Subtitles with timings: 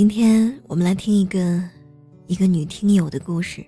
[0.00, 1.62] 今天我们来听一个
[2.26, 3.62] 一个女听友的故事。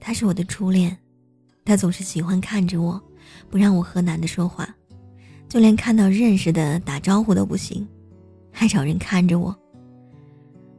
[0.00, 0.98] 她是我的初恋，
[1.64, 3.00] 她总是喜欢看着我，
[3.48, 4.68] 不让我和男的说话，
[5.48, 7.86] 就连看到认识的打招呼都不行，
[8.50, 9.56] 还找人看着我。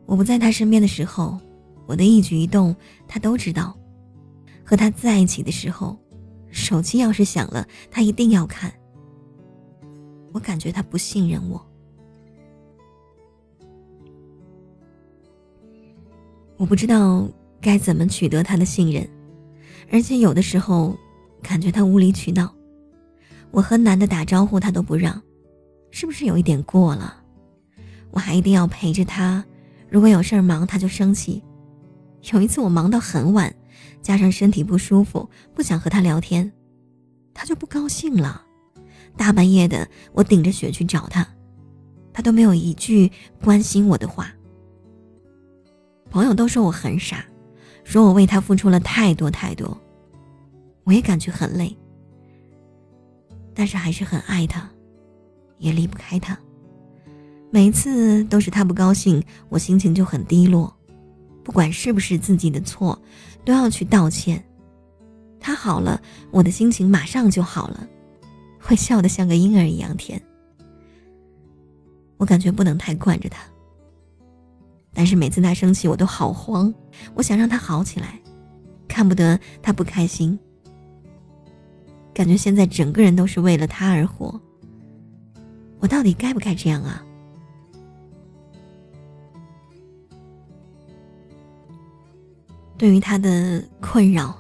[0.06, 1.40] 我不在她身边的时候，
[1.86, 2.76] 我的一举一动
[3.08, 3.74] 她都知道；
[4.62, 5.98] 和她在一起的时候，
[6.52, 8.70] 手机要是响了，她一定要看。
[10.34, 11.66] 我感觉她不信任我。
[16.58, 17.28] 我不知道
[17.60, 19.08] 该怎么取得他的信任，
[19.92, 20.98] 而且有的时候
[21.42, 22.54] 感觉他无理取闹。
[23.52, 25.22] 我和男的打招呼他都不让，
[25.92, 27.22] 是不是有一点过了？
[28.12, 29.44] 我还一定要陪着他，
[29.90, 31.42] 如果有事儿忙他就生气。
[32.32, 33.54] 有一次我忙到很晚，
[34.02, 36.52] 加上身体不舒服，不想和他聊天，
[37.34, 38.44] 他就不高兴了。
[39.18, 41.28] 大半夜的，我顶着雪去找他，
[42.14, 43.12] 他都没有一句
[43.44, 44.34] 关心我的话。
[46.14, 47.26] 朋友都说我很傻，
[47.84, 49.76] 说我为他付出了太多太多。
[50.84, 51.76] 我也感觉很累，
[53.56, 54.70] 但是还是很爱他，
[55.58, 56.38] 也离不开他。
[57.50, 60.72] 每次都是他不高兴，我心情就很低落，
[61.44, 63.02] 不管是不是自己的错，
[63.44, 64.44] 都要去道歉。
[65.40, 67.88] 他好了，我的心情马上就好了，
[68.60, 70.22] 会笑得像个婴儿一样甜。
[72.18, 73.44] 我感觉不能太惯着他。
[74.94, 76.74] 但是每次他生气，我都好慌。
[77.16, 78.20] 我想让他好起来，
[78.88, 80.38] 看不得他不开心。
[82.14, 84.40] 感觉现在整个人都是为了他而活。
[85.80, 87.04] 我到底该不该这样啊？
[92.78, 94.38] 对于他的困扰，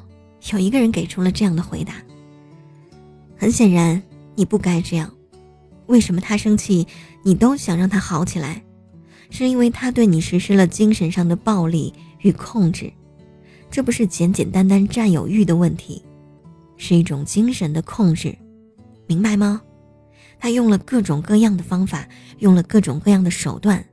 [0.51, 1.95] 有一个人给出了这样的回答。
[3.37, 4.01] 很显然，
[4.35, 5.11] 你不该这样。
[5.87, 6.87] 为什么他生气，
[7.23, 8.63] 你都想让他好起来？
[9.33, 12.93] 是因为他对你实施了精神上的暴力与控制，
[13.71, 16.03] 这不是简简单单占有欲的问题，
[16.77, 18.37] 是一种精神的控制，
[19.07, 19.59] 明白吗？
[20.37, 22.07] 他用了各种各样的方法，
[22.37, 23.83] 用了各种各样的手段，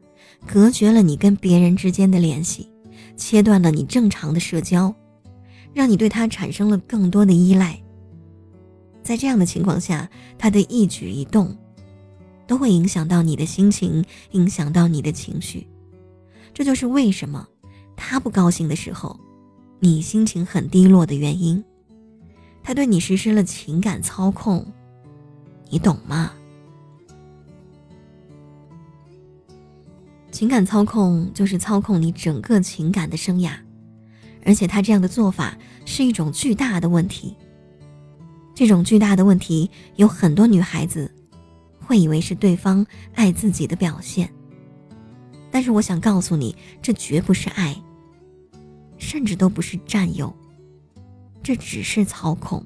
[0.47, 2.69] 隔绝了你跟别人之间的联系，
[3.17, 4.95] 切断了你正常的社交，
[5.73, 7.81] 让你对他产生了更多的依赖。
[9.03, 10.07] 在这样的情况下，
[10.37, 11.57] 他的一举一动。
[12.51, 15.69] 都会影响到你的心情，影响到你的情绪，
[16.53, 17.47] 这就是为什么
[17.97, 19.21] 他不高兴的时候，
[19.79, 21.65] 你心情很低落的原因。
[22.61, 24.67] 他对你实施了情感操控，
[25.69, 26.33] 你懂吗？
[30.33, 33.53] 情感操控就是操控你整个情感的生涯，
[34.45, 37.37] 而且他这样的做法是一种巨大的问题。
[38.57, 41.09] 这种巨大的问题有很多女孩子。
[41.91, 42.87] 会以为是对方
[43.17, 44.33] 爱自己的表现，
[45.51, 47.77] 但是我想告诉你，这绝不是爱，
[48.97, 50.33] 甚至都不是占有，
[51.43, 52.65] 这只是操控，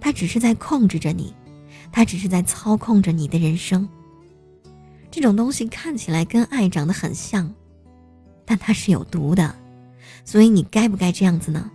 [0.00, 1.32] 他只是在控制着你，
[1.92, 3.88] 他只是在操控着你的人生。
[5.12, 7.54] 这种东西看起来跟爱长得很像，
[8.44, 9.54] 但它是有毒的，
[10.24, 11.70] 所以你该不该这样子呢？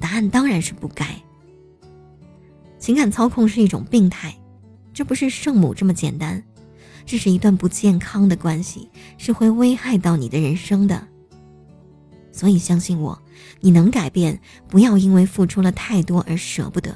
[0.00, 1.04] 答案当然是不该。
[2.78, 4.34] 情感操控是一种病态。
[4.94, 6.42] 这不是圣母这么简单，
[7.06, 11.08] 这是一段不健康的关系，是会危害到你的人生的。
[12.30, 13.20] 所以相信我，
[13.60, 16.94] 你能改变，不要因为付出了太多而舍不得。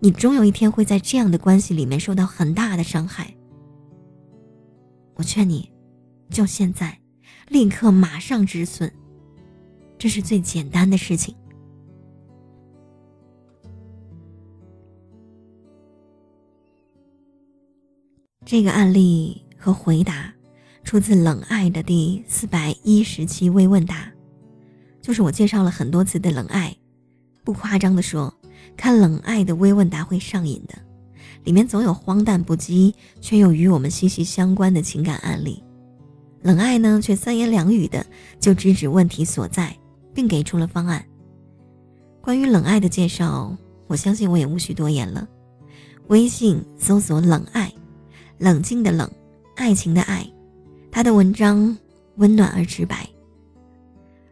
[0.00, 3.32] 你终有一天会在这样的关系里面受到很大的伤害。
[5.14, 5.70] 我劝你，
[6.30, 6.98] 就现在，
[7.48, 8.90] 立刻马上止损，
[9.98, 11.34] 这是最简单的事情。
[18.52, 20.30] 这个案例和回答
[20.84, 24.12] 出自《冷爱》的第四百一十期微问答，
[25.00, 26.68] 就是我介绍了很多次的《冷爱》，
[27.44, 28.30] 不夸张的说，
[28.76, 30.74] 看《冷爱》的微问答会上瘾的，
[31.44, 32.92] 里面总有荒诞不羁
[33.22, 35.64] 却又与我们息息相关的情感案例。
[36.46, 38.04] 《冷爱》呢，却三言两语的
[38.38, 39.74] 就直指问题所在，
[40.12, 41.02] 并给出了方案。
[42.20, 43.56] 关于《冷爱》的介绍，
[43.86, 45.26] 我相信我也无需多言了，
[46.08, 47.71] 微信搜索“冷爱”。
[48.42, 49.08] 冷静的冷，
[49.54, 50.28] 爱情的爱，
[50.90, 51.78] 他的文章
[52.16, 53.08] 温暖而直白。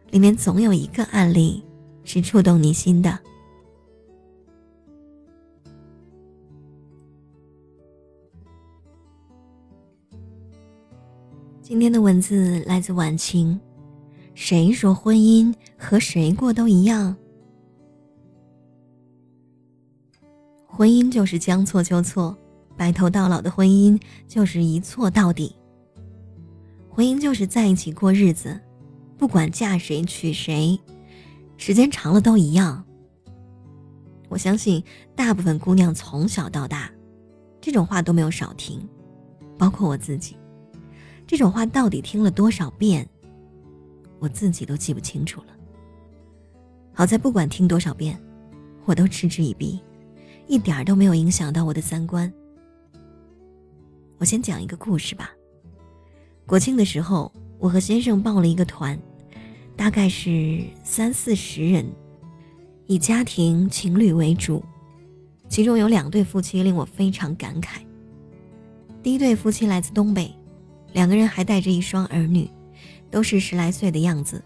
[0.09, 1.63] 里面总有一个案例
[2.03, 3.17] 是触动你心的。
[11.61, 13.57] 今天的文字来自晚晴，
[14.35, 17.15] 谁说婚姻和谁过都一样？
[20.67, 22.37] 婚姻就是将错就错。
[22.81, 25.55] 白头到老的婚姻就是一错到底，
[26.89, 28.59] 婚姻就是在一起过日子，
[29.19, 30.79] 不管嫁谁娶谁，
[31.57, 32.83] 时间长了都一样。
[34.29, 34.83] 我相信
[35.15, 36.89] 大部分姑娘从小到大，
[37.61, 38.81] 这种话都没有少听，
[39.59, 40.35] 包括我自己。
[41.27, 43.07] 这种话到底听了多少遍，
[44.17, 45.47] 我自己都记不清楚了。
[46.93, 48.19] 好在不管听多少遍，
[48.85, 49.79] 我都嗤之以鼻，
[50.47, 52.33] 一点儿都没有影响到我的三观。
[54.21, 55.31] 我先讲一个故事吧。
[56.45, 58.95] 国庆的时候，我和先生报了一个团，
[59.75, 61.91] 大概是三四十人，
[62.85, 64.63] 以家庭情侣为主。
[65.49, 67.79] 其中有两对夫妻令我非常感慨。
[69.01, 70.31] 第一对夫妻来自东北，
[70.93, 72.47] 两个人还带着一双儿女，
[73.09, 74.39] 都是十来岁的样子。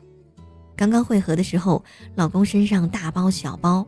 [0.77, 1.83] 刚刚会合的时候，
[2.15, 3.85] 老公身上大包小包，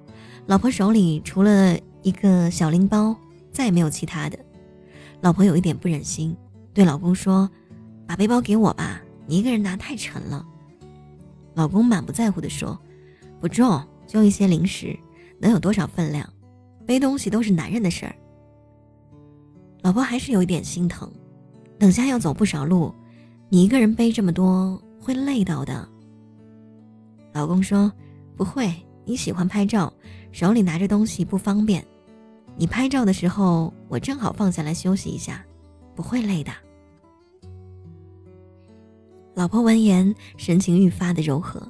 [0.48, 3.16] 老婆手里除了一个小拎包，
[3.54, 4.38] 再也没有其他的。
[5.22, 6.36] 老婆有一点不忍心，
[6.74, 7.50] 对老公说。
[8.08, 10.48] 把背包给我吧，你一个人拿太沉了。
[11.54, 12.80] 老公满不在乎地说
[13.42, 14.98] ：“不重，就一些零食，
[15.42, 16.26] 能有多少分量？
[16.86, 18.16] 背东西都是男人的事儿。”
[19.84, 21.12] 老婆还是有一点心疼，
[21.78, 22.96] 等下要走不少路，
[23.50, 25.86] 你一个人背这么多会累到的。
[27.34, 27.92] 老公说
[28.38, 28.74] ：“不会，
[29.04, 29.92] 你喜欢拍照，
[30.32, 31.86] 手里拿着东西不方便。
[32.58, 35.46] 你拍照的时候，我正好放下来休息一下，
[35.96, 36.52] 不会累的。”
[39.36, 41.62] 老婆闻言，神情愈发的柔和，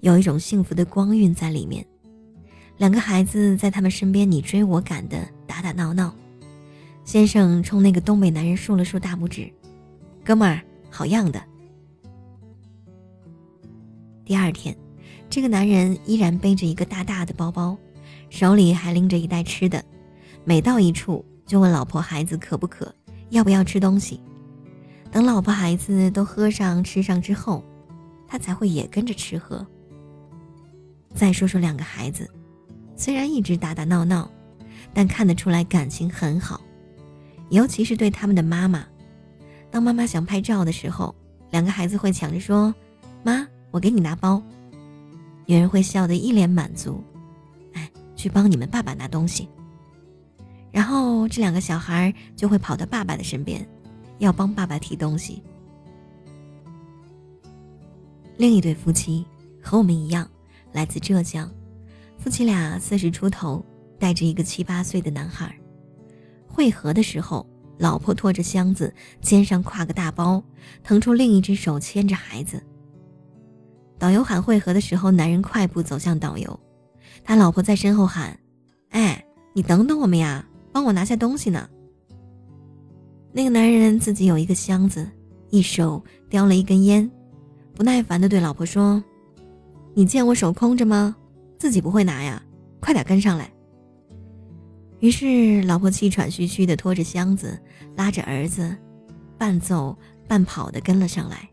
[0.00, 1.84] 有一种幸福的光晕在里面。
[2.76, 6.14] 两个孩子在他们身边你追我赶的打打闹闹。
[7.04, 9.50] 先生冲那个东北男人竖了竖大拇指
[10.24, 11.42] ：“哥们儿，好样的。”
[14.24, 14.76] 第二天，
[15.28, 17.76] 这个男人依然背着一个大大的包包，
[18.30, 19.84] 手里还拎着一袋吃的，
[20.48, 22.90] 每到一处就问老婆孩子渴不渴，
[23.28, 24.18] 要不要吃东西。
[25.12, 27.62] 等老婆孩子都喝上吃上之后，
[28.26, 29.66] 他才会也跟着吃喝。
[31.14, 32.26] 再说说两个孩子，
[32.96, 34.26] 虽然一直打打闹闹，
[34.94, 36.58] 但看得出来感情很好，
[37.50, 38.86] 尤其是对他们的妈妈。
[39.70, 41.14] 当妈妈想拍照的时候，
[41.50, 42.74] 两个孩子会抢着说
[43.22, 44.42] ：“妈，我给你拿包。”
[45.44, 47.04] 女人会笑得一脸满足
[47.76, 49.46] ：“哎，去帮你们爸爸拿东西。”
[50.70, 53.66] 然后这两个小孩就会跑到爸爸的身边。
[54.18, 55.40] 要帮爸爸提东西。
[58.36, 59.24] 另一对夫妻
[59.62, 60.28] 和我们一样，
[60.72, 61.48] 来自浙江，
[62.18, 63.64] 夫妻俩四十出头，
[63.96, 65.54] 带着一个七八岁的男孩。
[66.48, 67.48] 会合的时候，
[67.78, 70.42] 老婆拖着箱子，肩上挎个大包，
[70.82, 72.60] 腾出另一只手牵着孩子。
[74.00, 76.58] 导游喊会合的时候，男人快步走向导游，
[77.22, 78.36] 他老婆在身后喊
[78.90, 80.44] ：“哎，你等等我们呀，
[80.78, 81.68] 帮我拿下东西呢。”
[83.34, 85.10] 那个男人自己有一个箱子，
[85.50, 87.10] 一手叼了一根烟，
[87.74, 89.02] 不耐烦地对老婆说
[89.92, 91.16] ：“你见我手空着吗？
[91.58, 92.40] 自己不会拿呀，
[92.78, 93.52] 快点跟上来。”
[95.00, 97.60] 于是老婆气喘吁吁地拖着箱子，
[97.96, 98.72] 拉着儿子，
[99.36, 99.98] 半走
[100.28, 101.48] 半跑地跟了上来，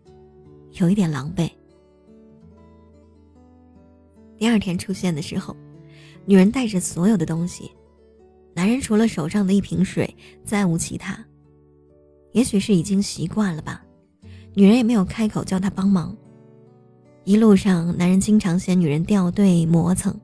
[0.73, 1.49] 有一点狼狈。
[4.37, 5.57] 第二天出现的时候，
[6.25, 7.71] 女人带着所有的东西，
[8.55, 10.15] 男人除了手上的一瓶水，
[10.45, 11.19] 再无其他。
[12.31, 13.83] 也许是已经习惯了吧，
[14.53, 16.15] 女人也没有开口叫他帮忙。
[17.25, 20.17] 一路上，男人经常嫌女人掉队磨蹭，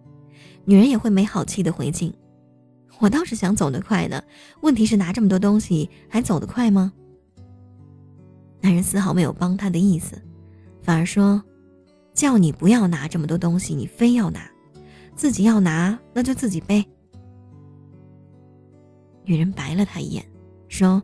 [0.63, 2.13] 女人也会没好气的回敬
[3.00, 4.23] ：“我倒是想走得快的，
[4.61, 6.93] 问题是拿这么多东西还走得快吗？”
[8.61, 10.21] 男人丝毫没有帮他的意思，
[10.81, 11.43] 反而说
[12.13, 14.50] ：“叫你不要拿这么多东西，你非要拿，
[15.15, 16.85] 自己要拿那就自己背。”
[19.25, 20.25] 女人白了他一眼，
[20.67, 21.01] 说。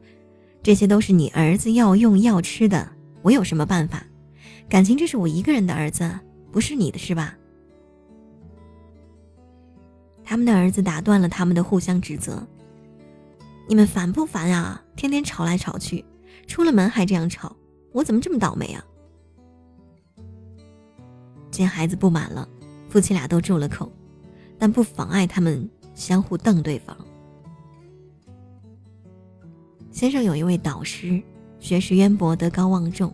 [0.63, 4.05] 这些都是你儿子要用要吃的，我有什么办法？
[4.67, 6.19] 感情这是我一个人的儿子，
[6.51, 7.37] 不是你的，是吧？
[10.25, 12.45] 他们的儿子打断了他们的互相指责
[13.69, 14.83] ：“你们烦不烦啊？
[14.97, 16.03] 天天吵来吵去，
[16.47, 17.55] 出了门还这样吵，
[17.93, 18.83] 我怎么这么倒霉啊？”
[21.49, 22.45] 见孩子不满了，
[22.89, 23.89] 夫妻俩都住了口，
[24.59, 26.97] 但不妨碍他们相互瞪对方。
[29.97, 31.19] 先生有一位导师，
[31.59, 33.11] 学识渊博，德高望重。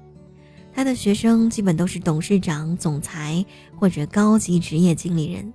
[0.74, 3.46] 他的学生基本都是董事长、总裁
[3.78, 5.54] 或者高级职业经理人。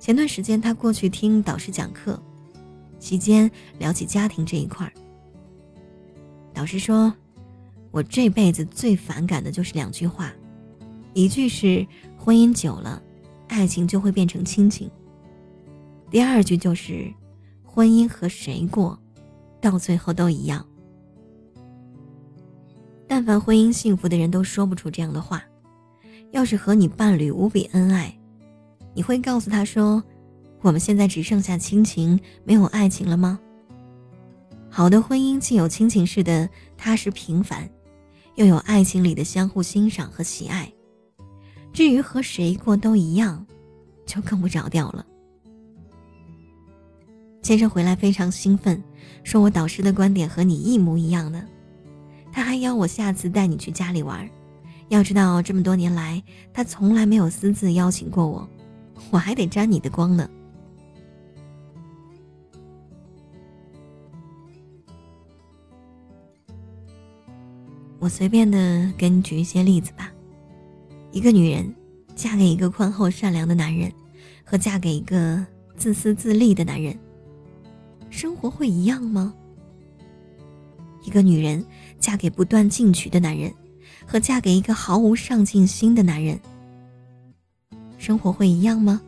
[0.00, 2.20] 前段时间他过去听导师讲课，
[2.98, 4.92] 期间聊起家庭这一块儿。
[6.52, 7.14] 导师说
[7.92, 10.32] ：“我这辈子最反感的就是两句话，
[11.14, 11.86] 一句是
[12.18, 13.00] 婚姻久了，
[13.46, 14.88] 爱情就会变成亲情；
[16.10, 17.08] 第二句就是
[17.62, 18.98] 婚姻和谁过。”
[19.62, 20.62] 到最后都一样。
[23.08, 25.42] 但凡婚姻幸福的人都说不出这样的话。
[26.32, 28.18] 要是和你伴侣无比恩爱，
[28.94, 30.02] 你会告诉他说
[30.62, 33.38] ：“我们现在只剩下亲情，没有爱情了吗？”
[34.70, 37.68] 好的婚姻既有亲情式的踏实平凡，
[38.36, 40.72] 又有爱情里的相互欣赏和喜爱。
[41.70, 43.46] 至于和谁过都一样，
[44.06, 45.04] 就更不着调了。
[47.42, 48.80] 先生回来非常兴奋，
[49.24, 51.44] 说我导师的观点和你一模一样的，
[52.32, 54.28] 他还邀我下次带你去家里玩。
[54.88, 56.22] 要知道，这么多年来，
[56.54, 58.48] 他从来没有私自邀请过我，
[59.10, 60.28] 我还得沾你的光呢。
[67.98, 70.12] 我随便的给你举一些例子吧。
[71.10, 71.74] 一个女人
[72.14, 73.92] 嫁给一个宽厚善良的男人，
[74.44, 75.44] 和嫁给一个
[75.76, 76.98] 自私自利的男人，
[78.12, 79.34] 生活会一样吗？
[81.02, 81.64] 一个女人
[81.98, 83.52] 嫁给不断进取的男人。
[84.04, 86.38] 和嫁给一个毫无上进心的男人，
[87.98, 89.00] 生活会一样吗？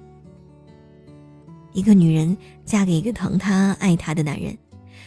[1.72, 2.34] 一个女人
[2.64, 4.56] 嫁给一个疼她爱她的男人，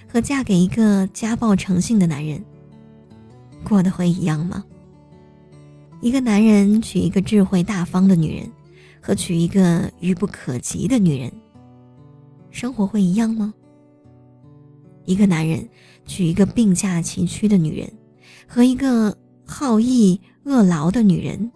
[0.06, 2.44] 和嫁给一个家暴成性的男人，
[3.64, 4.64] 过得会一样吗？
[6.02, 8.52] 一个男人娶一个智慧大方的女人，
[9.02, 11.32] 和娶一个愚不可及的女人，
[12.52, 13.54] 生活会一样吗？
[15.08, 15.68] 一个男人
[16.06, 17.92] 娶一个病驾齐驱的女人，
[18.48, 19.18] 和一个。
[19.50, 21.50] 好逸恶劳的女人，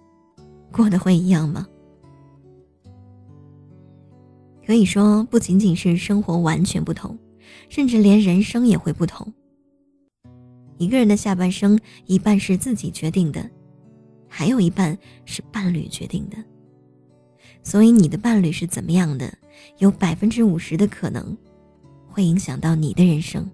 [0.72, 1.68] 过得会一样吗？
[4.66, 7.20] 可以说，不仅仅是生活完全不同，
[7.68, 9.34] 甚至连人生也会不同。
[10.78, 13.52] 一个人的下半生，一半是自己决定的，
[14.30, 16.38] 还有一半是伴侣决定的。
[17.64, 19.38] 所以，你的伴侣是怎么样的，
[19.80, 21.38] 有百分之五十的可能，
[22.12, 23.50] 会影响到你的人生。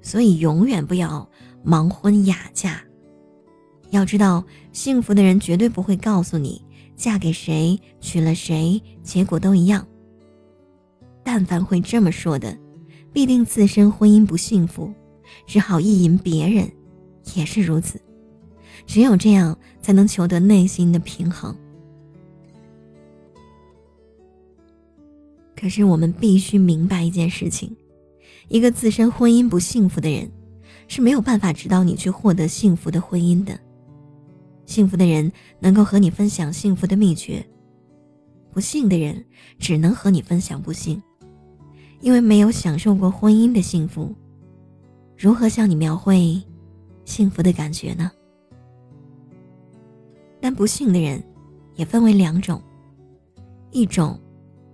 [0.00, 1.28] 所以，永远不要。
[1.66, 2.80] 盲婚哑嫁，
[3.90, 6.64] 要知道，幸福的人绝对不会告诉你
[6.96, 9.86] 嫁给谁、娶了谁，结果都一样。
[11.22, 12.56] 但凡会这么说的，
[13.12, 14.90] 必定自身婚姻不幸福，
[15.46, 16.70] 只好意淫别人，
[17.34, 18.00] 也是如此。
[18.86, 21.54] 只有这样，才能求得内心的平衡。
[25.58, 27.74] 可是，我们必须明白一件事情：
[28.48, 30.30] 一个自身婚姻不幸福的人。
[30.90, 33.60] 是没有办法指导你去获得幸福的婚姻的。
[34.64, 37.46] 幸福的人能够和你分享幸福的秘诀，
[38.50, 39.22] 不幸的人
[39.58, 41.00] 只能和你分享不幸，
[42.00, 44.14] 因为没有享受过婚姻的幸福，
[45.14, 46.42] 如何向你描绘
[47.04, 48.10] 幸福的感觉呢？
[50.40, 51.22] 但不幸的人
[51.74, 52.62] 也分为两种，
[53.72, 54.18] 一种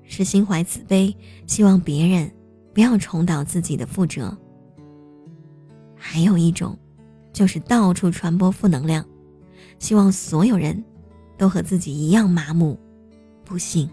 [0.06, 1.14] 是心怀慈悲，
[1.46, 2.30] 希望别人
[2.72, 4.36] 不要重蹈自己的覆辙。
[5.96, 6.78] 还有一种，
[7.32, 9.04] 就是到处传播负能量，
[9.78, 10.84] 希望所有人
[11.38, 12.78] 都和自己一样麻木、
[13.44, 13.88] 不幸。